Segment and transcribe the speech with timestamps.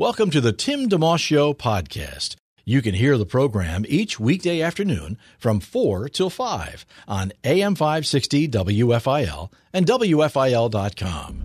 [0.00, 2.36] Welcome to the Tim DeMoss Show podcast.
[2.64, 8.46] You can hear the program each weekday afternoon from 4 till 5 on AM 560
[8.46, 11.42] WFIL and WFIL.com.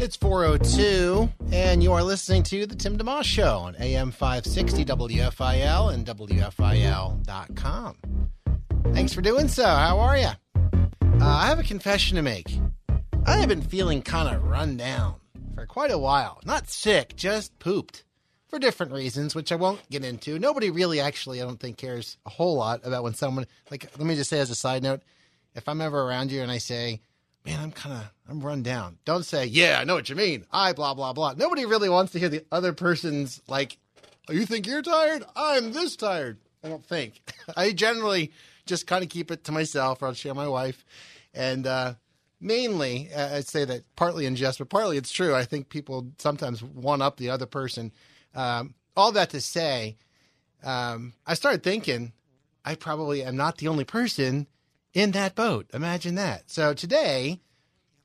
[0.00, 5.94] It's 402, and you are listening to The Tim DeMoss Show on AM 560 WFIL
[5.94, 7.96] and WFIL.com.
[8.92, 9.66] Thanks for doing so.
[9.66, 10.30] How are you?
[10.64, 12.58] Uh, I have a confession to make.
[13.24, 15.14] I have been feeling kind of run down
[15.54, 16.40] for quite a while.
[16.44, 18.04] Not sick, just pooped.
[18.48, 20.38] For different reasons, which I won't get into.
[20.38, 24.06] Nobody really actually, I don't think, cares a whole lot about when someone, like, let
[24.06, 25.00] me just say as a side note,
[25.56, 27.00] if I'm ever around you and I say,
[27.44, 30.46] man, I'm kind of, I'm run down, don't say, yeah, I know what you mean.
[30.52, 31.34] I blah, blah, blah.
[31.36, 33.76] Nobody really wants to hear the other person's, like,
[34.28, 35.24] oh, you think you're tired?
[35.34, 36.38] I'm this tired.
[36.62, 37.22] I don't think.
[37.56, 38.30] I generally
[38.66, 40.84] just kind of keep it to myself or I'll share my wife.
[41.34, 41.94] And, uh,
[42.44, 45.34] mainly, uh, I'd say that partly in jest, but partly it's true.
[45.34, 47.90] I think people sometimes one up the other person.
[48.34, 49.96] Um, all that to say,
[50.62, 52.12] um, I started thinking
[52.64, 54.46] I probably am not the only person
[54.92, 55.66] in that boat.
[55.72, 56.50] Imagine that.
[56.50, 57.40] So today,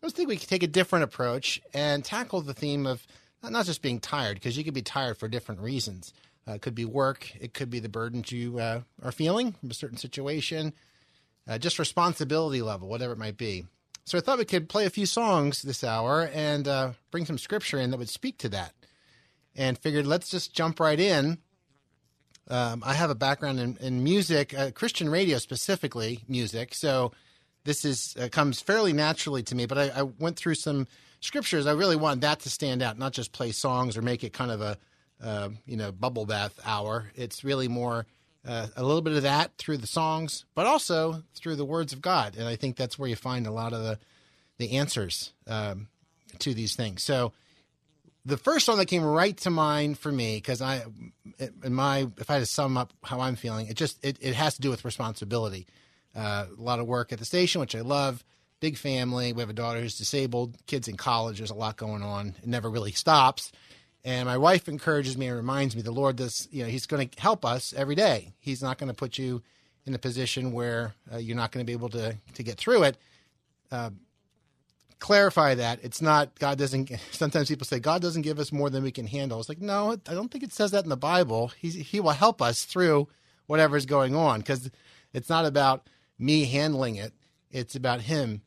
[0.01, 3.05] I was thinking we could take a different approach and tackle the theme of
[3.43, 6.13] not just being tired, because you could be tired for different reasons.
[6.47, 9.69] Uh, it could be work, it could be the burdens you uh, are feeling from
[9.69, 10.73] a certain situation,
[11.47, 13.65] uh, just responsibility level, whatever it might be.
[14.09, 17.37] So I thought we could play a few songs this hour and uh, bring some
[17.37, 18.73] scripture in that would speak to that.
[19.55, 21.37] And figured let's just jump right in.
[22.47, 26.73] Um, I have a background in, in music, uh, Christian radio specifically, music.
[26.73, 27.11] So
[27.65, 29.67] this is uh, comes fairly naturally to me.
[29.67, 30.87] But I, I, went through some
[31.19, 31.67] scriptures.
[31.67, 34.49] I really wanted that to stand out, not just play songs or make it kind
[34.49, 34.77] of a
[35.23, 37.11] uh, you know bubble bath hour.
[37.13, 38.07] It's really more
[38.47, 42.01] uh, a little bit of that through the songs, but also through the words of
[42.01, 42.35] God.
[42.37, 43.99] And I think that's where you find a lot of the
[44.57, 45.87] the answers um,
[46.39, 47.01] to these things.
[47.01, 47.31] So
[48.25, 50.83] the first song that came right to mind for me, because I,
[51.63, 54.35] in my, if I had to sum up how I'm feeling, it just it, it
[54.35, 55.67] has to do with responsibility.
[56.15, 58.23] Uh, a lot of work at the station, which I love.
[58.59, 59.31] Big family.
[59.31, 60.57] We have a daughter who's disabled.
[60.67, 61.37] Kids in college.
[61.37, 62.35] There's a lot going on.
[62.43, 63.53] It never really stops.
[64.05, 67.09] And my wife encourages me and reminds me the Lord does, you know, He's going
[67.09, 68.33] to help us every day.
[68.39, 69.41] He's not going to put you
[69.85, 72.83] in a position where uh, you're not going to be able to to get through
[72.83, 72.97] it.
[73.71, 73.89] Uh,
[74.99, 76.91] clarify that it's not God doesn't.
[77.11, 79.39] Sometimes people say God doesn't give us more than we can handle.
[79.39, 81.51] It's like no, I don't think it says that in the Bible.
[81.59, 83.07] He He will help us through
[83.47, 84.69] whatever's going on because
[85.13, 85.87] it's not about
[86.17, 87.13] me handling it.
[87.51, 88.43] It's about Him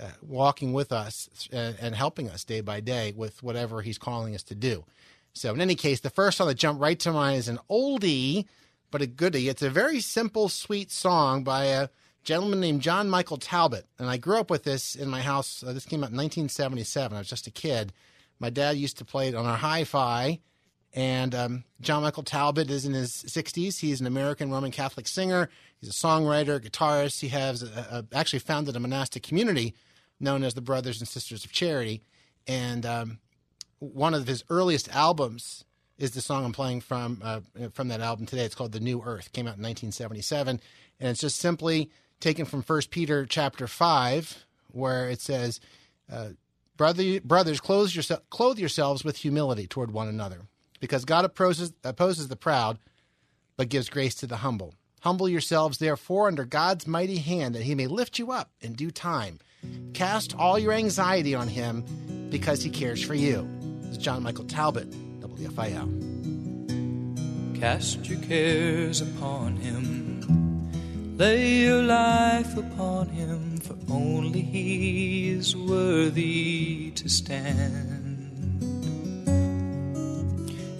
[0.00, 4.34] uh, walking with us and, and, helping us day by day with whatever He's calling
[4.34, 4.84] us to do.
[5.32, 8.46] So, in any case, the first song that jumped right to mind is an oldie,
[8.90, 9.48] but a goodie.
[9.48, 11.88] It's a very simple, sweet song by a
[12.24, 13.86] gentleman named John Michael Talbot.
[13.98, 15.62] And I grew up with this in my house.
[15.62, 17.16] Uh, this came out in 1977.
[17.16, 17.92] I was just a kid.
[18.38, 20.40] My dad used to play it on our hi fi.
[20.92, 23.78] And um, John Michael Talbot is in his 60s.
[23.78, 25.48] He's an American Roman Catholic singer.
[25.80, 27.20] He's a songwriter, guitarist.
[27.20, 29.74] He has a, a, actually founded a monastic community
[30.20, 32.02] known as the Brothers and Sisters of Charity.
[32.46, 33.18] And um,
[33.78, 35.64] one of his earliest albums
[35.98, 37.40] is the song I'm playing from uh,
[37.72, 38.44] from that album today.
[38.44, 40.60] It's called "The New Earth." Came out in 1977,
[40.98, 45.60] and it's just simply taken from First Peter chapter five, where it says,
[46.10, 46.30] uh,
[46.76, 50.48] "Brother, brothers, clothe, yourse- clothe yourselves with humility toward one another,
[50.80, 52.78] because God opposes opposes the proud,
[53.56, 54.74] but gives grace to the humble.
[55.02, 58.90] Humble yourselves, therefore, under God's mighty hand, that He may lift you up in due
[58.90, 59.38] time."
[59.94, 61.84] Cast all your anxiety on him
[62.30, 63.48] because he cares for you.
[63.82, 64.90] This is John Michael Talbot,
[65.20, 66.20] WFIL.
[67.60, 76.90] Cast your cares upon him, lay your life upon him, for only he is worthy
[76.92, 78.16] to stand.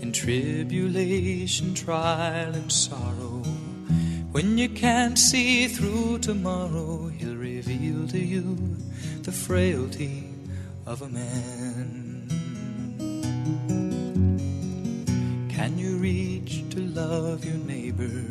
[0.01, 3.43] In tribulation, trial, and sorrow,
[4.33, 8.57] when you can't see through tomorrow, he'll reveal to you
[9.21, 10.25] the frailty
[10.87, 12.27] of a man.
[15.51, 18.25] Can you reach to love your neighbor?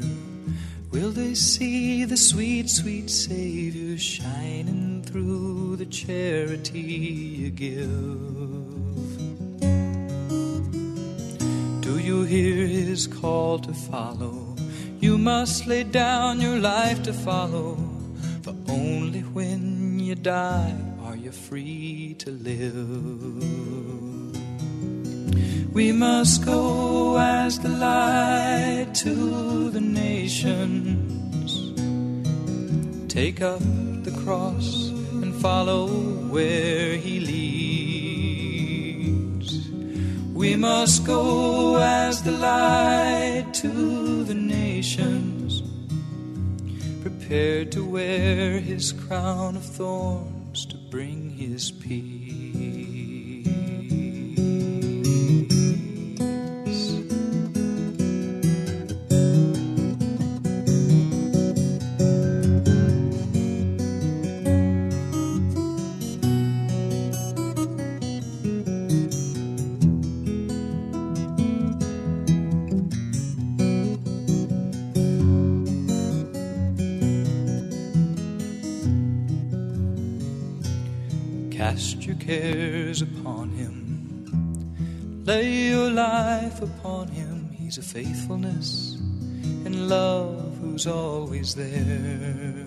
[0.90, 7.88] Will they see the sweet, sweet Savior shining through the charity you give?
[11.82, 14.56] Do you hear his call to follow.
[15.00, 17.78] You must lay down your life to follow,
[18.70, 22.76] only when you die are you free to live.
[25.74, 31.50] We must go as the light to the nations.
[33.08, 33.62] Take up
[34.04, 34.90] the cross
[35.22, 35.88] and follow
[36.36, 38.50] where he leads.
[40.34, 44.09] We must go as the light to
[47.30, 52.19] prepared to wear his crown of thorns to bring his peace.
[82.20, 85.24] Cares upon him.
[85.26, 87.50] Lay your life upon him.
[87.52, 88.96] He's a faithfulness
[89.66, 92.66] and love who's always there.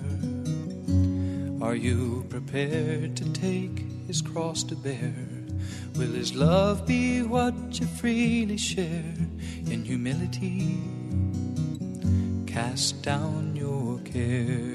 [1.60, 5.14] Are you prepared to take his cross to bear?
[5.96, 9.14] Will his love be what you freely share
[9.66, 10.76] in humility?
[12.46, 14.71] Cast down your care.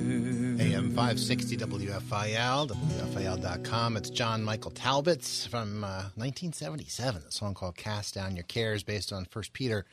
[0.97, 3.97] AM 560 WFIL, WFIL.com.
[3.97, 9.13] It's John Michael Talbot's from uh, 1977, a song called Cast Down Your Cares, based
[9.13, 9.85] on 1 Peter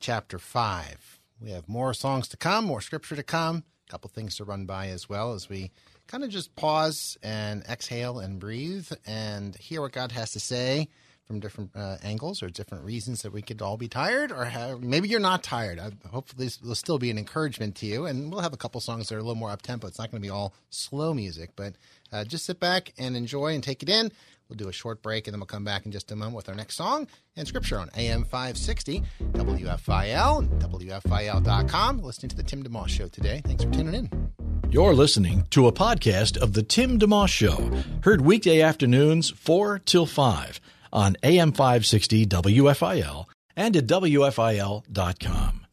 [0.00, 1.20] chapter 5.
[1.42, 4.64] We have more songs to come, more scripture to come, a couple things to run
[4.64, 5.72] by as well as we
[6.06, 10.88] kind of just pause and exhale and breathe and hear what God has to say
[11.26, 14.82] from different uh, angles or different reasons that we could all be tired, or have,
[14.82, 15.78] maybe you're not tired.
[15.78, 18.06] I, hopefully, this will still be an encouragement to you.
[18.06, 19.88] And we'll have a couple songs that are a little more up tempo.
[19.88, 21.74] It's not going to be all slow music, but
[22.12, 24.12] uh, just sit back and enjoy and take it in.
[24.48, 26.48] We'll do a short break and then we'll come back in just a moment with
[26.48, 29.02] our next song and scripture on AM 560
[29.32, 32.02] WFIL WFIL.com.
[32.02, 33.42] Listening to the Tim DeMoss Show today.
[33.44, 34.30] Thanks for tuning in.
[34.70, 37.70] You're listening to a podcast of The Tim DeMoss Show,
[38.02, 40.60] heard weekday afternoons 4 till 5
[40.92, 45.66] on AM 560 WFIL and at WFIL.com.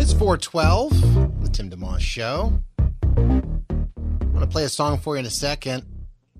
[0.00, 2.52] It's 412, the Tim DeMoss Show.
[3.16, 5.84] I'm going to play a song for you in a second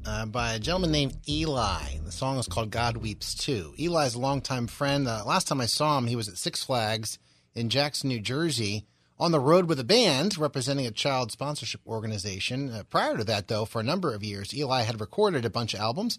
[0.06, 1.98] uh, by a gentleman named Eli.
[2.04, 3.74] The song is called God Weeps Too.
[3.78, 5.08] Eli's a longtime friend.
[5.08, 7.18] Uh, last time I saw him, he was at Six Flags
[7.54, 8.86] in Jackson, New Jersey,
[9.18, 12.70] on the road with a band representing a child sponsorship organization.
[12.70, 15.74] Uh, prior to that, though, for a number of years, Eli had recorded a bunch
[15.74, 16.18] of albums.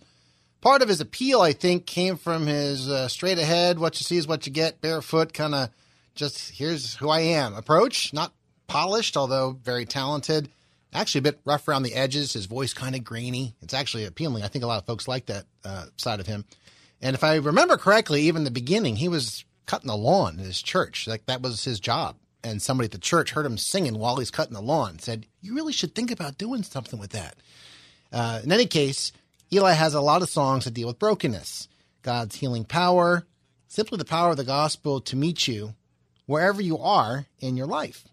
[0.62, 4.18] Part of his appeal, I think, came from his uh, straight ahead, what you see
[4.18, 5.70] is what you get, barefoot, kind of
[6.16, 8.14] just here's who I am approach.
[8.14, 8.34] Not
[8.68, 10.50] polished, although very talented.
[10.92, 12.34] Actually, a bit rough around the edges.
[12.34, 13.56] His voice kind of grainy.
[13.62, 14.44] It's actually appealing.
[14.44, 16.44] I think a lot of folks like that uh, side of him.
[17.02, 20.62] And if I remember correctly, even the beginning, he was cutting the lawn in his
[20.62, 21.08] church.
[21.08, 24.32] Like that was his job and somebody at the church heard him singing while he's
[24.32, 25.00] cutting the lawn.
[25.00, 27.36] Said, "You really should think about doing something with that."
[28.12, 29.12] Uh, in any case,
[29.52, 31.68] Eli has a lot of songs that deal with brokenness,
[32.02, 33.26] God's healing power,
[33.68, 35.76] simply the power of the gospel to meet you
[36.26, 38.08] wherever you are in your life.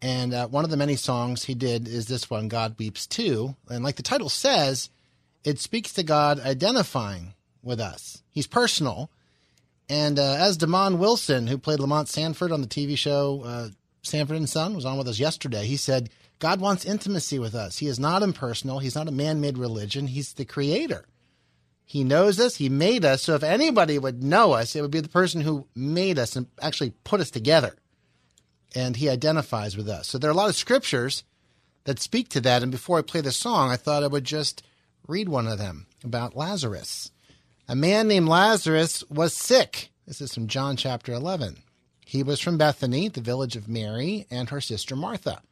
[0.00, 3.56] And uh, one of the many songs he did is this one, "God Weeps Too,"
[3.68, 4.90] and like the title says,
[5.44, 8.22] it speaks to God identifying with us.
[8.30, 9.10] He's personal.
[9.88, 13.68] And uh, as Demond Wilson, who played Lamont Sanford on the TV show uh,
[14.02, 17.78] Sanford and Son, was on with us yesterday, he said, God wants intimacy with us.
[17.78, 18.80] He is not impersonal.
[18.80, 20.08] He's not a man made religion.
[20.08, 21.06] He's the creator.
[21.84, 22.56] He knows us.
[22.56, 23.22] He made us.
[23.22, 26.46] So if anybody would know us, it would be the person who made us and
[26.60, 27.76] actually put us together.
[28.74, 30.08] And he identifies with us.
[30.08, 31.22] So there are a lot of scriptures
[31.84, 32.62] that speak to that.
[32.62, 34.64] And before I play the song, I thought I would just
[35.06, 37.10] read one of them about Lazarus.
[37.68, 39.90] A man named Lazarus was sick.
[40.06, 41.58] This is from John chapter 11.
[42.04, 45.42] He was from Bethany, the village of Mary, and her sister Martha.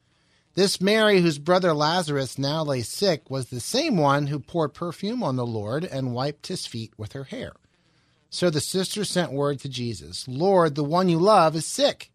[0.54, 5.22] This Mary, whose brother Lazarus now lay sick, was the same one who poured perfume
[5.22, 7.52] on the Lord and wiped his feet with her hair.
[8.28, 12.10] So the sisters sent word to Jesus Lord, the one you love is sick.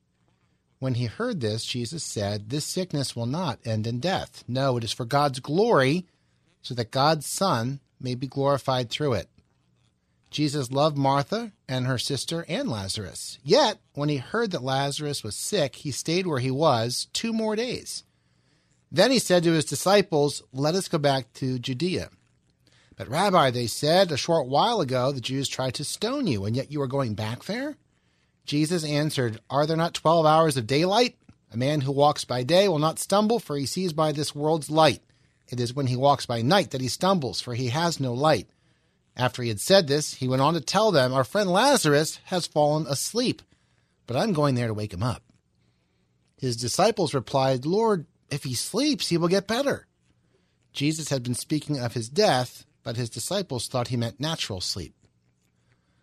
[0.80, 4.44] When he heard this, Jesus said, This sickness will not end in death.
[4.46, 6.06] No, it is for God's glory,
[6.62, 9.30] so that God's Son may be glorified through it.
[10.36, 13.39] Jesus loved Martha and her sister and Lazarus.
[13.42, 17.56] Yet, when he heard that Lazarus was sick, he stayed where he was two more
[17.56, 18.04] days.
[18.92, 22.10] Then he said to his disciples, Let us go back to Judea.
[22.98, 26.54] But, Rabbi, they said, a short while ago the Jews tried to stone you, and
[26.54, 27.77] yet you are going back there?
[28.46, 31.15] Jesus answered, Are there not twelve hours of daylight?
[31.54, 34.70] A man who walks by day will not stumble, for he sees by this world's
[34.70, 35.01] light.
[35.48, 38.50] It is when he walks by night that he stumbles, for he has no light.
[39.18, 42.48] After he had said this, he went on to tell them, Our friend Lazarus has
[42.48, 43.42] fallen asleep,
[44.08, 45.24] but I'm going there to wake him up.
[46.38, 49.88] His disciples replied, Lord, if he sleeps, he will get better.
[50.74, 54.94] Jesus had been speaking of his death, but his disciples thought he meant natural sleep.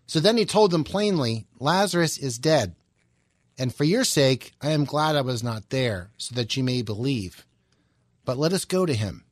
[0.06, 2.74] So then he told them plainly, Lazarus is dead.
[3.58, 6.82] And for your sake, I am glad I was not there, so that you may
[6.82, 7.46] believe.
[8.24, 9.24] But let us go to him.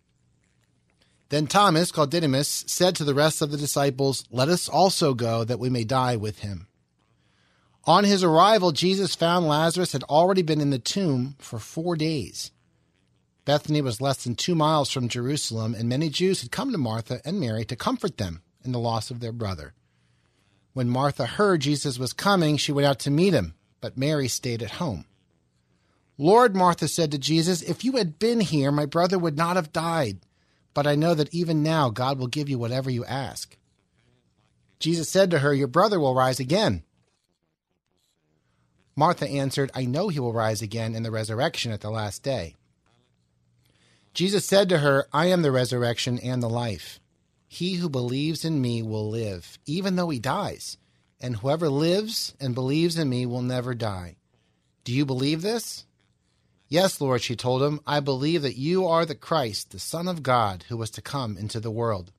[1.31, 5.45] Then Thomas, called Didymus, said to the rest of the disciples, Let us also go,
[5.45, 6.67] that we may die with him.
[7.85, 12.51] On his arrival, Jesus found Lazarus had already been in the tomb for four days.
[13.45, 17.21] Bethany was less than two miles from Jerusalem, and many Jews had come to Martha
[17.25, 19.73] and Mary to comfort them in the loss of their brother.
[20.73, 24.63] When Martha heard Jesus was coming, she went out to meet him, but Mary stayed
[24.63, 25.05] at home.
[26.19, 29.73] Lord, Martha said to Jesus, if you had been here, my brother would not have
[29.73, 30.19] died.
[30.75, 33.57] But I know that even now God will give you whatever you ask.
[34.79, 36.85] Jesus said to her, Your brother will rise again.
[38.97, 42.57] Martha answered, I know he will rise again in the resurrection at the last day.
[44.13, 47.01] Jesus said to her, I am the resurrection and the life.
[47.47, 50.77] He who believes in me will live, even though he dies,
[51.21, 54.17] and whoever lives and believes in me will never die.
[54.85, 55.85] Do you believe this?
[56.71, 60.23] Yes, Lord, she told him, I believe that you are the Christ, the Son of
[60.23, 62.13] God, who was to come into the world.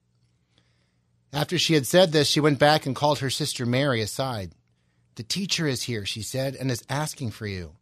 [1.31, 4.51] After she had said this, she went back and called her sister Mary aside.
[5.15, 7.75] The teacher is here, she said, and is asking for you.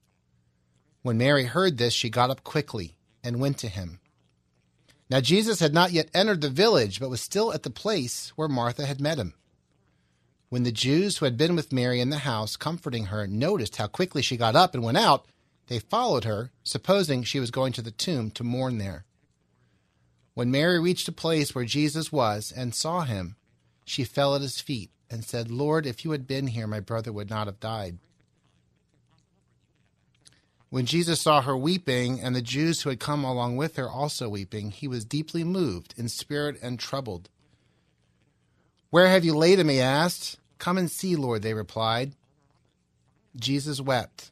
[1.01, 3.99] When Mary heard this, she got up quickly and went to him.
[5.09, 8.47] Now Jesus had not yet entered the village, but was still at the place where
[8.47, 9.33] Martha had met him.
[10.49, 13.87] When the Jews who had been with Mary in the house, comforting her, noticed how
[13.87, 15.25] quickly she got up and went out,
[15.69, 19.05] they followed her, supposing she was going to the tomb to mourn there.
[20.33, 23.35] When Mary reached a place where Jesus was and saw him,
[23.85, 27.13] she fell at his feet and said, Lord, if you had been here, my brother
[27.13, 27.99] would not have died.
[30.71, 34.27] When Jesus saw her weeping, and the Jews who had come along with her also
[34.27, 37.29] weeping, he was deeply moved in spirit and troubled.
[38.89, 39.69] Where have you laid him?
[39.69, 40.39] he asked.
[40.57, 42.13] Come and see, Lord, they replied.
[43.35, 44.31] Jesus wept.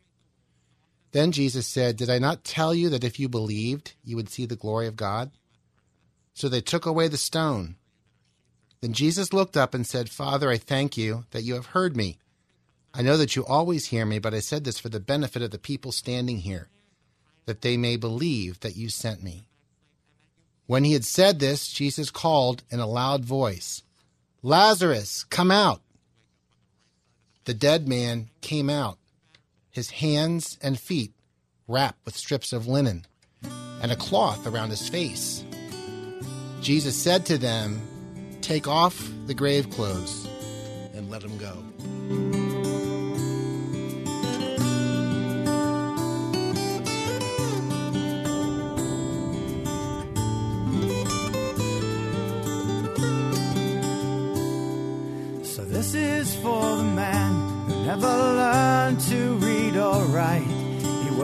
[1.11, 4.45] Then Jesus said, Did I not tell you that if you believed, you would see
[4.45, 5.31] the glory of God?
[6.33, 7.75] So they took away the stone.
[8.79, 12.17] Then Jesus looked up and said, Father, I thank you that you have heard me.
[12.93, 15.51] I know that you always hear me, but I said this for the benefit of
[15.51, 16.69] the people standing here
[17.45, 19.45] that they may believe that you sent me.
[20.67, 23.83] When he had said this, Jesus called in a loud voice,
[24.41, 25.81] Lazarus, come out.
[27.45, 28.97] The dead man came out,
[29.71, 31.13] his hands and feet
[31.67, 33.05] wrapped with strips of linen
[33.81, 35.43] and a cloth around his face.
[36.61, 37.81] Jesus said to them,
[38.41, 40.27] Take off the grave clothes
[40.93, 42.40] and let him go.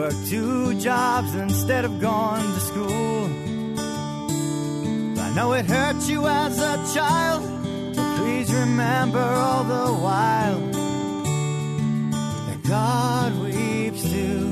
[0.08, 3.24] Worked two jobs instead of going to school.
[5.20, 7.42] I know it hurt you as a child,
[7.94, 10.60] but please remember all the while
[12.46, 14.44] that God weeps too.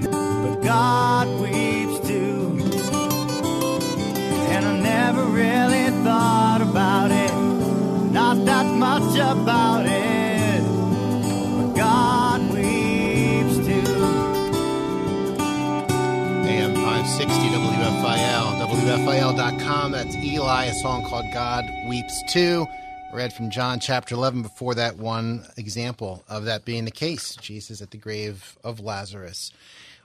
[0.00, 2.58] But God weeps too
[4.54, 7.34] and I never really thought about it,
[8.12, 9.95] not that much about it.
[18.86, 19.90] WFIL.com.
[19.90, 22.68] That's Eli, a song called God Weeps Too.
[23.12, 27.34] Read from John chapter 11 before that one example of that being the case.
[27.34, 29.50] Jesus at the grave of Lazarus.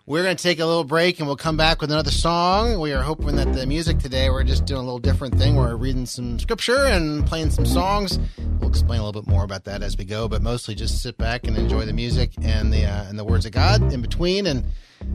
[0.08, 2.79] We're going to take a little break and we'll come back with another song.
[2.79, 5.55] We are hoping that the music today, we're just doing a little different thing.
[5.55, 8.20] We're reading some scripture and playing some songs.
[8.60, 11.17] We'll explain a little bit more about that as we go, but mostly just sit
[11.17, 14.48] back and enjoy the music and the uh, and the words of God in between
[14.48, 14.65] and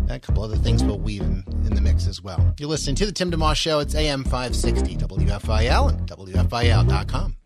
[0.09, 2.55] a couple other things we'll weave in, in the mix as well.
[2.59, 3.81] You're listening to the Tim DeMoss Show.
[3.81, 7.37] It's AM 560 WFIL and WFIL.com.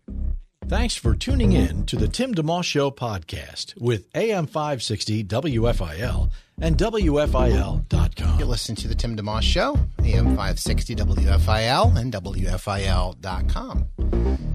[0.67, 6.29] Thanks for tuning in to the Tim DeMoss Show podcast with AM 560 WFIL
[6.61, 8.39] and WFIL.com.
[8.39, 13.85] You're listening to the Tim DeMoss Show, AM 560 WFIL and WFIL.com.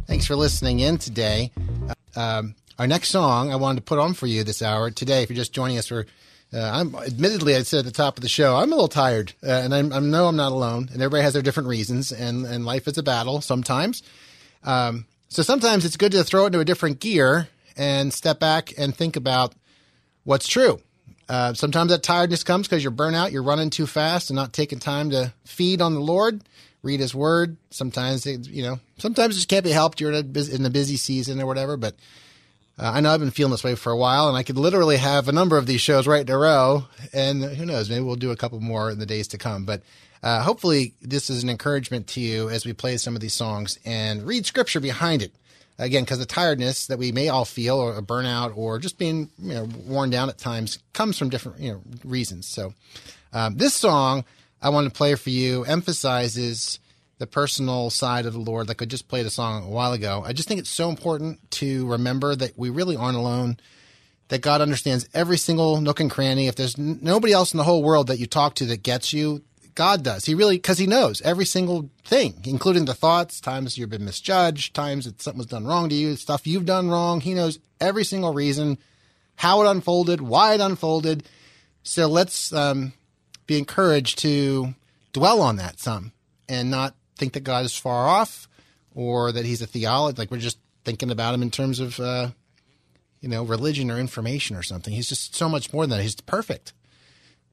[0.07, 1.51] Thanks for listening in today.
[1.89, 5.23] Uh, um, our next song I wanted to put on for you this hour today,
[5.23, 6.07] if you're just joining us for
[6.55, 9.33] uh, I'm admittedly, I said at the top of the show, I'm a little tired,
[9.43, 10.89] uh, and I'm, I know I'm not alone.
[10.93, 14.05] And everybody has their different reasons, and and life is a battle sometimes.
[14.63, 18.73] Um, so sometimes it's good to throw it into a different gear and step back
[18.79, 19.55] and think about
[20.25, 20.81] what's true.
[21.29, 24.53] Uh, sometimes that tiredness comes because you're burnt out, you're running too fast, and not
[24.53, 26.43] taking time to feed on the Lord,
[26.83, 27.57] read His Word.
[27.71, 30.01] Sometimes, it, you know, sometimes it just can't be helped.
[30.01, 31.97] You're in a, in a busy season or whatever, but
[32.79, 34.99] uh, I know I've been feeling this way for a while, and I could literally
[34.99, 36.85] have a number of these shows right in a row.
[37.13, 39.65] And who knows, maybe we'll do a couple more in the days to come.
[39.65, 39.83] But
[40.23, 43.79] uh, hopefully, this is an encouragement to you as we play some of these songs
[43.85, 45.33] and read scripture behind it.
[45.79, 49.31] Again, because the tiredness that we may all feel, or a burnout, or just being
[49.39, 52.47] you know, worn down at times, comes from different you know reasons.
[52.47, 52.73] So,
[53.33, 54.25] um, this song
[54.63, 56.81] I want to play for you emphasizes
[57.19, 58.69] the personal side of the Lord.
[58.69, 60.23] Like I just played a song a while ago.
[60.25, 63.59] I just think it's so important to remember that we really aren't alone.
[64.29, 66.49] That God understands every single nook and cranny.
[66.49, 69.13] If there's n- nobody else in the whole world that you talk to that gets
[69.13, 69.45] you,
[69.77, 70.25] God does.
[70.25, 74.75] He really, because He knows every single thing, including the thoughts, times you've been misjudged,
[74.75, 77.21] times that something was done wrong to you, stuff you've done wrong.
[77.21, 78.79] He knows every single reason,
[79.37, 81.29] how it unfolded, why it unfolded.
[81.85, 82.95] So let's um,
[83.47, 84.75] be encouraged to
[85.13, 86.13] dwell on that some
[86.49, 88.49] and not think that God is far off
[88.95, 90.17] or that he's a theology.
[90.19, 92.31] Like we're just thinking about him in terms of, uh,
[93.21, 94.93] you know, religion or information or something.
[94.93, 96.03] He's just so much more than that.
[96.03, 96.73] He's perfect.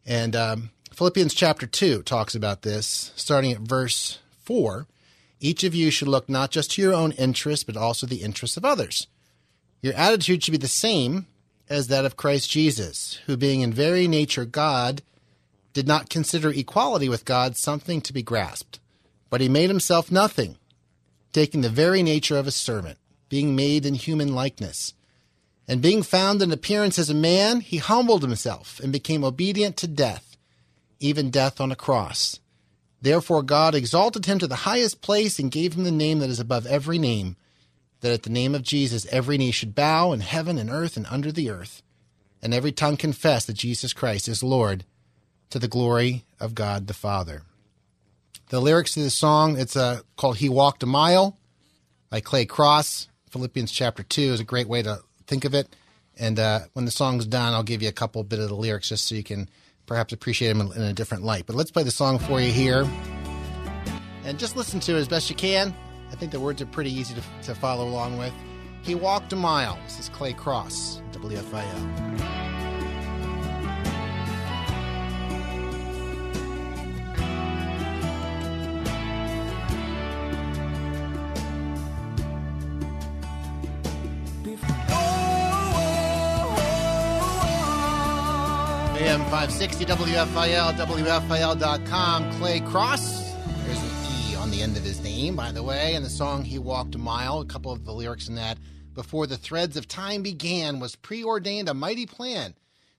[0.06, 4.88] And um, Philippians chapter 2 talks about this, starting at verse 4.
[5.40, 8.58] Each of you should look not just to your own interests, but also the interests
[8.58, 9.08] of others.
[9.82, 11.28] Your attitude should be the same
[11.70, 15.02] as that of Christ Jesus, who, being in very nature God,
[15.74, 18.80] did not consider equality with God something to be grasped
[19.34, 20.60] but he made himself nothing,
[21.32, 24.94] taking the very nature of a servant, being made in human likeness.
[25.68, 29.88] And being found in appearance as a man, he humbled himself and became obedient to
[29.88, 30.33] death,
[31.04, 32.40] even death on a cross.
[33.02, 36.40] Therefore, God exalted him to the highest place and gave him the name that is
[36.40, 37.36] above every name,
[38.00, 41.06] that at the name of Jesus every knee should bow in heaven and earth and
[41.10, 41.84] under the earth,
[42.42, 44.86] and every tongue confess that Jesus Christ is Lord,
[45.50, 47.44] to the glory of God the Father.
[48.50, 51.38] The lyrics to this song, it's uh, called He Walked a Mile
[52.10, 53.08] by Clay Crosse.
[53.30, 55.76] Philippians chapter 2 is a great way to think of it.
[56.18, 58.90] And uh, when the song's done, I'll give you a couple bit of the lyrics
[58.90, 59.50] just so you can
[59.86, 61.46] perhaps appreciate them in a different light.
[61.46, 62.88] But let's play the song for you here.
[64.26, 65.76] And just listen to it as best you can.
[66.12, 68.34] I think the words are pretty easy to, to follow along with.
[68.84, 69.80] He walked a mile.
[69.84, 72.43] This is Clay Crosse, WFIL.
[89.44, 92.32] 560 WFIL, WFIL.com.
[92.40, 93.34] Clay Crosse.
[93.66, 95.96] There's an E on the end of his name, by the way.
[95.96, 98.58] And the song He Walked a Mile, a couple of the lyrics in that.
[98.94, 102.54] Before the threads of time began, was preordained a mighty plan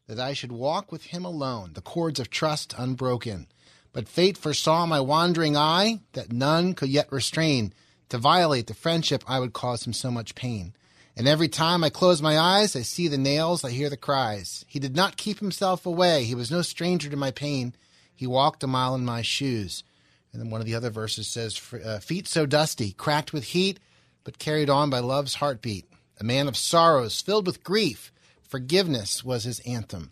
[0.07, 3.46] that I should walk with him alone, the cords of trust unbroken.
[3.94, 7.72] But fate foresaw my wandering eye that none could yet restrain.
[8.11, 10.74] To violate the friendship, I would cause him so much pain.
[11.16, 14.64] And every time I close my eyes, I see the nails, I hear the cries.
[14.66, 16.24] He did not keep himself away.
[16.24, 17.74] He was no stranger to my pain.
[18.14, 19.85] He walked a mile in my shoes.
[20.33, 23.79] And then one of the other verses says, uh, Feet so dusty, cracked with heat,
[24.24, 25.87] but carried on by love's heartbeat.
[26.18, 28.11] A man of sorrows, filled with grief.
[28.42, 30.11] Forgiveness was his anthem.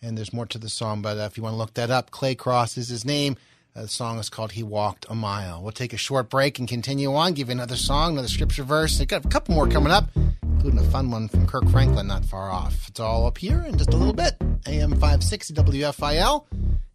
[0.00, 2.12] And there's more to the song, but uh, if you want to look that up,
[2.12, 3.36] Clay Crosse is his name.
[3.74, 5.60] Uh, the song is called He Walked a Mile.
[5.60, 8.98] We'll take a short break and continue on, give you another song, another scripture verse.
[8.98, 10.08] We've got a couple more coming up
[10.56, 12.88] including a fun one from Kirk Franklin not far off.
[12.88, 14.34] It's all up here in just a little bit.
[14.66, 16.46] AM 560 WFIL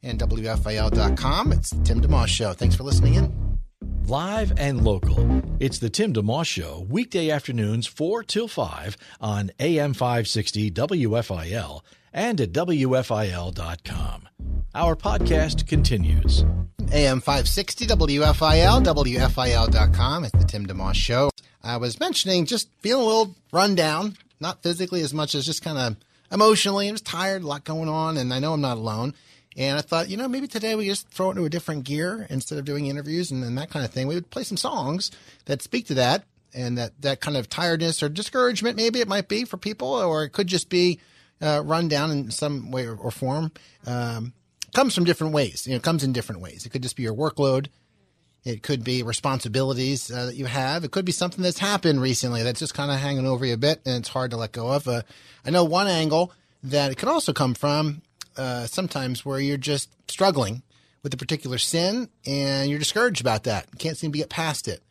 [0.03, 1.51] and WFIL.com.
[1.51, 2.53] It's the Tim DeMoss Show.
[2.53, 3.59] Thanks for listening in.
[4.07, 5.43] Live and local.
[5.59, 12.41] It's the Tim DeMoss Show, weekday afternoons 4 till 5 on AM 560 WFIL and
[12.41, 14.27] at WFIL.com.
[14.73, 16.43] Our podcast continues.
[16.91, 20.23] AM 560 WFIL, WFIL.com.
[20.23, 21.29] It's the Tim DeMoss Show.
[21.63, 25.63] I was mentioning just feeling a little run down, not physically as much as just
[25.63, 25.95] kind of
[26.31, 26.87] emotionally.
[26.87, 29.13] I was tired, a lot going on, and I know I'm not alone.
[29.57, 32.25] And I thought, you know, maybe today we just throw it into a different gear
[32.29, 34.07] instead of doing interviews and, and that kind of thing.
[34.07, 35.11] We would play some songs
[35.45, 39.27] that speak to that and that, that kind of tiredness or discouragement, maybe it might
[39.27, 40.99] be for people, or it could just be
[41.41, 43.51] uh, run down in some way or, or form.
[43.85, 44.33] Um,
[44.73, 45.65] comes from different ways.
[45.65, 46.65] You know, it comes in different ways.
[46.65, 47.67] It could just be your workload.
[48.43, 50.83] It could be responsibilities uh, that you have.
[50.83, 53.57] It could be something that's happened recently that's just kind of hanging over you a
[53.57, 54.87] bit and it's hard to let go of.
[54.87, 55.03] Uh,
[55.45, 56.31] I know one angle
[56.63, 58.01] that it could also come from
[58.37, 60.63] uh, sometimes where you're just struggling
[61.03, 63.67] with a particular sin and you're discouraged about that.
[63.73, 64.81] You can't seem to get past it.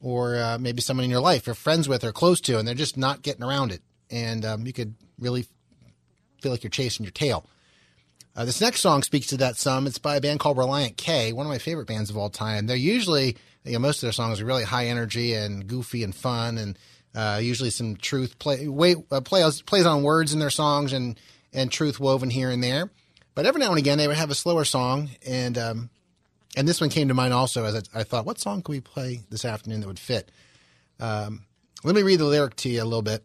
[0.00, 2.74] Or uh, maybe someone in your life you're friends with or close to and they're
[2.74, 3.80] just not getting around it.
[4.10, 5.46] And um, you could really
[6.42, 7.46] feel like you're chasing your tail.
[8.38, 9.88] Uh, this next song speaks to that some.
[9.88, 12.68] It's by a band called Relient K, one of my favorite bands of all time.
[12.68, 16.14] They're usually, you know, most of their songs are really high energy and goofy and
[16.14, 16.78] fun, and
[17.16, 18.64] uh, usually some truth play,
[19.10, 21.18] uh, plays plays on words in their songs and
[21.52, 22.92] and truth woven here and there.
[23.34, 25.90] But every now and again, they would have a slower song, and um,
[26.56, 28.80] and this one came to mind also as I, I, thought, what song could we
[28.80, 30.30] play this afternoon that would fit?
[31.00, 31.42] Um,
[31.82, 33.24] let me read the lyric to you a little bit.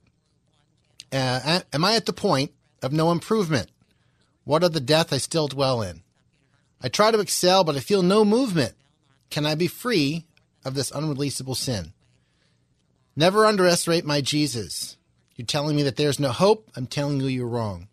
[1.11, 3.69] Uh, am I at the point of no improvement?
[4.43, 6.01] What of the death I still dwell in?
[6.81, 8.73] I try to excel, but I feel no movement.
[9.29, 10.25] Can I be free
[10.65, 11.93] of this unreleasable sin?
[13.15, 14.97] Never underestimate my Jesus.
[15.35, 16.69] You're telling me that there's no hope.
[16.75, 17.87] I'm telling you you're wrong.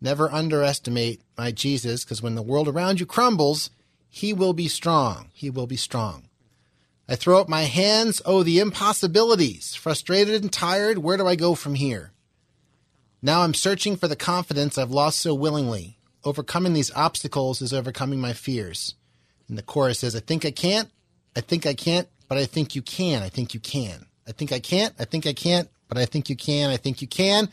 [0.00, 3.70] Never underestimate my Jesus, because when the world around you crumbles,
[4.08, 5.30] he will be strong.
[5.32, 6.28] He will be strong.
[7.08, 8.20] I throw up my hands.
[8.26, 9.74] Oh, the impossibilities.
[9.74, 12.12] Frustrated and tired, where do I go from here?
[13.26, 15.98] Now I'm searching for the confidence I've lost so willingly.
[16.22, 18.94] Overcoming these obstacles is overcoming my fears.
[19.48, 20.88] And the chorus says, I think I can't,
[21.34, 24.06] I think I can't, but I think you can, I think you can.
[24.28, 27.02] I think I can't, I think I can't, but I think you can, I think
[27.02, 27.48] you can.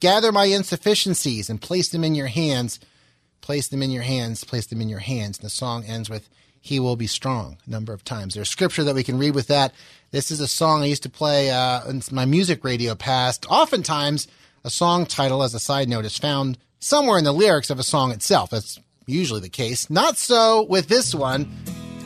[0.00, 2.80] Gather my insufficiencies and place them in your hands.
[3.42, 5.36] Place them in your hands, place them in your hands.
[5.36, 8.32] And the song ends with, He will be strong, a number of times.
[8.32, 9.74] There's scripture that we can read with that.
[10.10, 13.44] This is a song I used to play uh, in my music radio past.
[13.50, 14.26] Oftentimes,
[14.68, 17.82] a song title, as a side note, is found somewhere in the lyrics of a
[17.82, 18.50] song itself.
[18.50, 19.88] That's usually the case.
[19.88, 21.50] Not so with this one.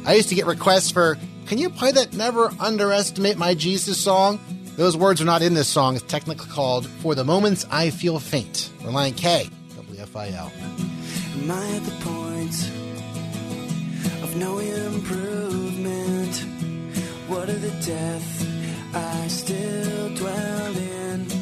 [0.06, 4.38] I used to get requests for, can you play that Never Underestimate My Jesus song?
[4.76, 5.96] Those words are not in this song.
[5.96, 8.70] It's technically called For the Moments I Feel Faint.
[8.82, 10.52] Relient K, WFIL.
[11.42, 12.70] Am I at the point
[14.22, 16.36] of no improvement?
[17.26, 21.41] What are the death I still dwell in?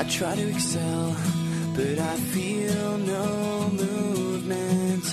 [0.00, 1.14] I try to excel,
[1.74, 5.04] but I feel no movement.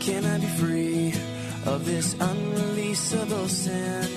[0.00, 1.14] Can I be free
[1.64, 4.08] of this unreleasable sin?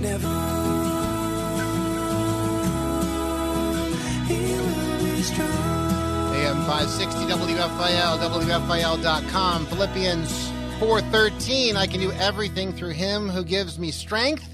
[0.00, 0.28] Never.
[6.32, 10.48] AM 560 WFIL, WFIL.com, Philippians
[10.80, 14.51] 4.13, I can do everything through him who gives me strength.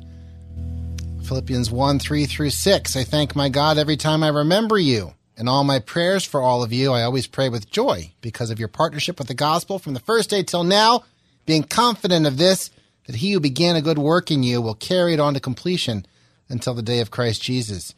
[1.29, 2.97] Philippians 1 3 through 6.
[2.97, 5.13] I thank my God every time I remember you.
[5.37, 8.59] In all my prayers for all of you, I always pray with joy because of
[8.59, 11.05] your partnership with the gospel from the first day till now,
[11.45, 12.71] being confident of this,
[13.07, 16.07] that he who began a good work in you will carry it on to completion
[16.49, 17.95] until the day of Christ Jesus.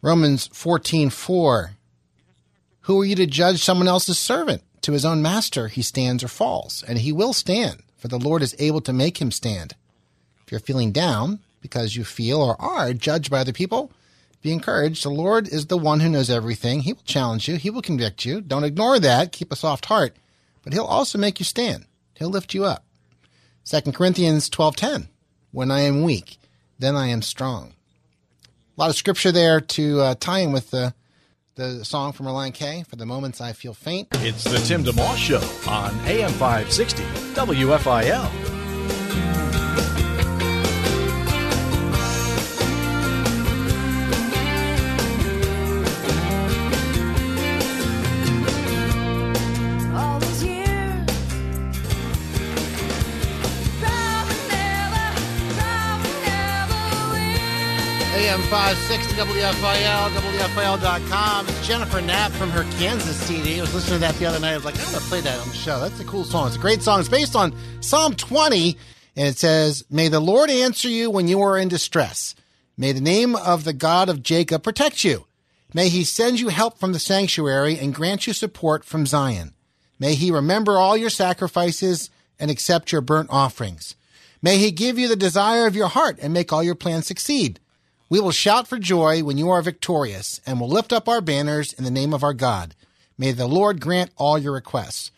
[0.00, 1.72] Romans 14 4.
[2.80, 4.62] Who are you to judge someone else's servant?
[4.80, 8.40] To his own master he stands or falls, and he will stand, for the Lord
[8.40, 9.74] is able to make him stand.
[10.42, 13.92] If you're feeling down, because you feel or are judged by other people,
[14.42, 15.04] be encouraged.
[15.04, 16.80] The Lord is the one who knows everything.
[16.80, 17.56] He will challenge you.
[17.56, 18.40] He will convict you.
[18.40, 19.32] Don't ignore that.
[19.32, 20.16] Keep a soft heart.
[20.62, 21.86] But he'll also make you stand.
[22.14, 22.84] He'll lift you up.
[23.64, 25.08] 2 Corinthians 12:10.
[25.52, 26.38] When I am weak,
[26.78, 27.74] then I am strong.
[28.76, 30.94] A lot of scripture there to uh, tie in with the
[31.56, 32.84] the song from Relient K.
[32.88, 34.08] For the moments I feel faint.
[34.12, 37.02] It's the Tim DeMoss Show on AM 560
[37.34, 38.49] WFIL.
[58.52, 61.48] AM 560 WFIL, WFIL.com.
[61.48, 63.58] It's Jennifer Knapp from her Kansas CD.
[63.58, 64.52] I was listening to that the other night.
[64.52, 65.78] I was like, I'm going to play that on the show.
[65.78, 66.48] That's a cool song.
[66.48, 67.00] It's a great song.
[67.00, 68.76] It's based on Psalm 20,
[69.16, 72.34] and it says, May the Lord answer you when you are in distress.
[72.76, 75.26] May the name of the God of Jacob protect you.
[75.72, 79.54] May he send you help from the sanctuary and grant you support from Zion.
[80.00, 83.94] May he remember all your sacrifices and accept your burnt offerings.
[84.42, 87.60] May he give you the desire of your heart and make all your plans succeed.
[88.10, 91.72] We will shout for joy when you are victorious and will lift up our banners
[91.72, 92.74] in the name of our God.
[93.16, 95.12] May the Lord grant all your requests.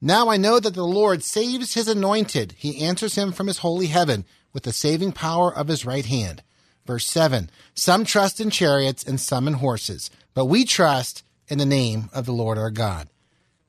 [0.00, 2.54] Now I know that the Lord saves his anointed.
[2.56, 6.42] He answers him from his holy heaven with the saving power of his right hand.
[6.86, 11.66] Verse 7 Some trust in chariots and some in horses, but we trust in the
[11.66, 13.08] name of the Lord our God.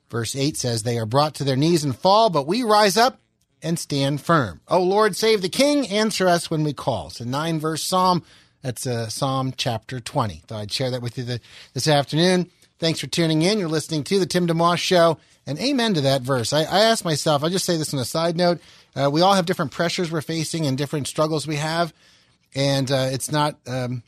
[0.08, 3.20] Verse 8 says, They are brought to their knees and fall, but we rise up
[3.62, 4.62] and stand firm.
[4.68, 7.08] O Lord, save the king, answer us when we call.
[7.08, 8.24] It's a nine verse psalm.
[8.62, 10.42] That's uh, Psalm chapter 20.
[10.46, 11.40] Thought I'd share that with you the,
[11.72, 12.50] this afternoon.
[12.78, 13.58] Thanks for tuning in.
[13.58, 15.18] You're listening to the Tim DeMoss Show.
[15.46, 16.52] And amen to that verse.
[16.52, 18.60] I, I ask myself, I'll just say this on a side note.
[18.94, 21.92] Uh, we all have different pressures we're facing and different struggles we have.
[22.54, 24.02] And uh, it's not, um,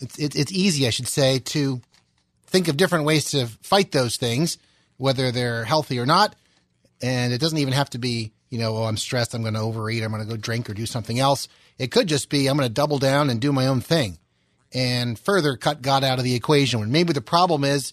[0.00, 1.80] it's, it, it's easy, I should say, to
[2.46, 4.58] think of different ways to fight those things,
[4.96, 6.34] whether they're healthy or not.
[7.02, 9.60] And it doesn't even have to be, you know, oh, I'm stressed, I'm going to
[9.60, 11.48] overeat, I'm going to go drink or do something else.
[11.78, 14.18] It could just be, I'm going to double down and do my own thing
[14.72, 16.80] and further cut God out of the equation.
[16.80, 17.92] When maybe the problem is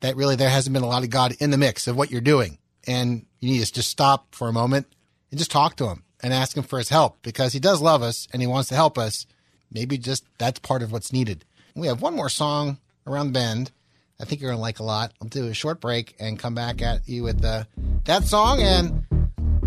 [0.00, 2.20] that really there hasn't been a lot of God in the mix of what you're
[2.20, 2.58] doing.
[2.86, 4.86] And you need to just stop for a moment
[5.30, 8.02] and just talk to him and ask him for his help because he does love
[8.02, 9.26] us and he wants to help us.
[9.72, 11.44] Maybe just that's part of what's needed.
[11.74, 13.70] We have one more song around the bend.
[14.20, 15.12] I think you're going to like a lot.
[15.20, 17.64] I'll do a short break and come back at you with uh,
[18.04, 19.04] that song and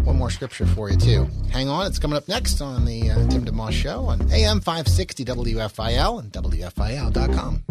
[0.08, 1.28] one more scripture for you, too.
[1.52, 1.86] Hang on.
[1.86, 6.32] It's coming up next on the uh, Tim DeMoss Show on AM 560 WFIL and
[6.32, 7.64] WFIL.com.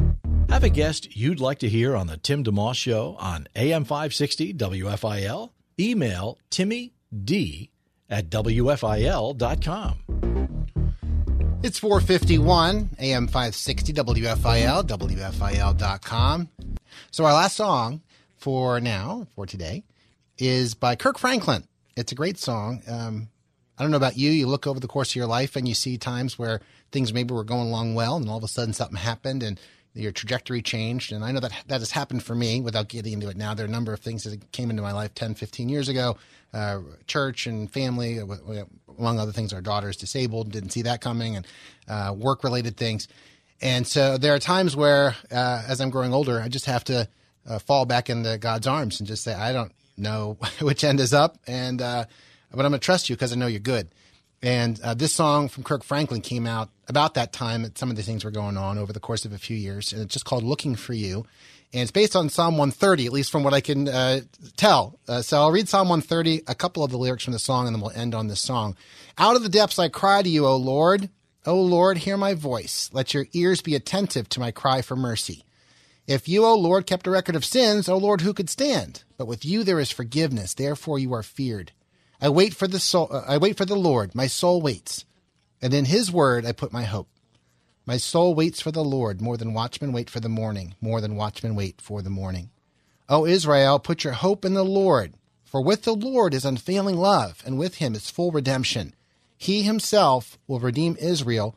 [0.51, 4.53] Have a guest you'd like to hear on the Tim DeMoss Show on AM 560
[4.53, 5.51] WFIL?
[5.81, 6.93] Email Timmy
[7.25, 7.71] D
[8.09, 9.97] at WFIL.com.
[11.63, 16.49] It's 451 AM 560 WFIL, WFIL.com.
[17.11, 18.03] So our last song
[18.37, 19.85] for now, for today,
[20.39, 21.67] is by Kirk Franklin.
[21.97, 22.83] It's a great song.
[22.87, 23.29] Um,
[23.79, 24.31] I don't know about you.
[24.31, 26.61] You look over the course of your life and you see times where
[26.93, 29.59] things maybe were going along well, and all of a sudden something happened and
[29.95, 31.11] your trajectory changed.
[31.11, 33.55] And I know that that has happened for me without getting into it now.
[33.55, 36.17] There are a number of things that came into my life 10, 15 years ago
[36.53, 38.25] uh, church and family, uh,
[38.99, 39.53] among other things.
[39.53, 41.47] Our daughter is disabled, didn't see that coming, and
[41.89, 43.09] uh, work related things.
[43.61, 47.09] And so there are times where, uh, as I'm growing older, I just have to
[47.49, 51.15] uh, fall back into God's arms and just say, I don't know which end is
[51.15, 52.05] up, and uh,
[52.53, 53.89] but I'm to trust you because I know you're good.
[54.43, 57.97] And uh, this song from Kirk Franklin came out about that time that some of
[57.97, 59.93] the things were going on over the course of a few years.
[59.93, 61.27] And it's just called Looking for You.
[61.73, 64.21] And it's based on Psalm 130, at least from what I can uh,
[64.57, 64.99] tell.
[65.09, 67.75] Uh, so I'll read Psalm 130, a couple of the lyrics from the song, and
[67.75, 68.77] then we'll end on this song.
[69.19, 71.11] Out of the depths I cry to you, O Lord.
[71.45, 72.89] O Lord, hear my voice.
[72.93, 75.45] Let your ears be attentive to my cry for mercy.
[76.07, 79.03] If you, O Lord, kept a record of sins, O Lord, who could stand?
[79.17, 81.73] But with you there is forgiveness, therefore you are feared.
[82.21, 85.05] I wait for the soul, uh, I wait for the Lord, my soul waits,
[85.61, 87.09] and in his word I put my hope.
[87.85, 91.17] My soul waits for the Lord more than watchmen wait for the morning, more than
[91.17, 92.51] watchmen wait for the morning.
[93.09, 95.15] O Israel, put your hope in the Lord,
[95.45, 98.95] for with the Lord is unfailing love, and with him is full redemption.
[99.37, 101.57] He himself will redeem Israel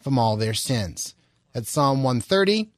[0.00, 1.14] from all their sins.
[1.52, 2.70] That's Psalm 130.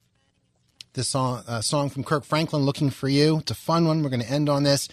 [0.93, 3.39] This song, uh, song from Kirk Franklin, Looking for You.
[3.39, 4.03] It's a fun one.
[4.03, 4.89] We're going to end on this.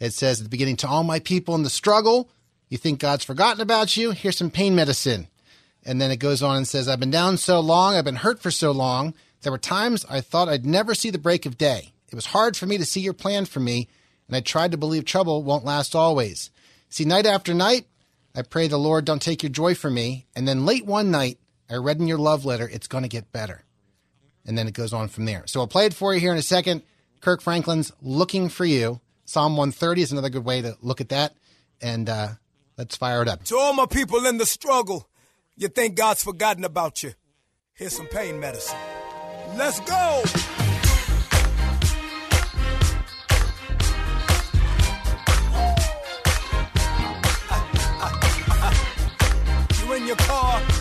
[0.00, 2.30] It says at the beginning, To all my people in the struggle,
[2.70, 4.12] you think God's forgotten about you?
[4.12, 5.28] Here's some pain medicine.
[5.84, 8.40] And then it goes on and says, I've been down so long, I've been hurt
[8.40, 9.12] for so long.
[9.42, 11.92] There were times I thought I'd never see the break of day.
[12.08, 13.88] It was hard for me to see your plan for me,
[14.28, 16.50] and I tried to believe trouble won't last always.
[16.88, 17.84] See, night after night,
[18.34, 20.24] I pray the Lord don't take your joy from me.
[20.34, 21.38] And then late one night,
[21.68, 23.64] I read in your love letter, it's going to get better.
[24.44, 25.44] And then it goes on from there.
[25.46, 26.82] So I'll play it for you here in a second.
[27.20, 29.00] Kirk Franklin's Looking for You.
[29.24, 31.34] Psalm 130 is another good way to look at that.
[31.80, 32.28] And uh,
[32.76, 33.44] let's fire it up.
[33.44, 35.08] To all my people in the struggle,
[35.56, 37.12] you think God's forgotten about you.
[37.74, 38.76] Here's some pain medicine.
[39.56, 40.22] Let's go!
[49.80, 50.71] You in your car?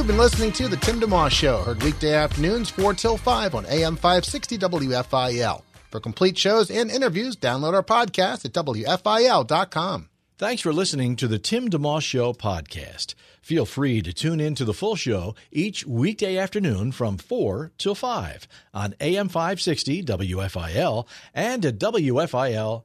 [0.00, 3.66] You've been listening to The Tim DeMoss Show, heard weekday afternoons 4 till 5 on
[3.66, 5.60] AM 560 WFIL.
[5.90, 10.08] For complete shows and interviews, download our podcast at WFIL.com.
[10.38, 13.14] Thanks for listening to the Tim DeMoss Show podcast.
[13.42, 17.94] Feel free to tune in to the full show each weekday afternoon from 4 till
[17.94, 22.84] 5 on AM 560 WFIL and at WFIL.com.